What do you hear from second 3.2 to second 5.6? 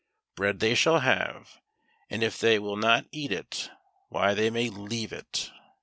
it— why they may leave it."